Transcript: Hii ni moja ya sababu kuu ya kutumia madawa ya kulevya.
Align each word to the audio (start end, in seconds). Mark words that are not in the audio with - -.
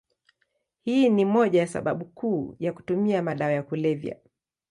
Hii 0.81 1.09
ni 1.09 1.25
moja 1.25 1.59
ya 1.59 1.67
sababu 1.67 2.05
kuu 2.05 2.55
ya 2.59 2.73
kutumia 2.73 3.21
madawa 3.23 3.51
ya 3.51 3.63
kulevya. 3.63 4.17